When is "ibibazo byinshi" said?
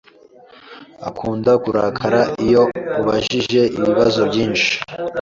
3.77-4.69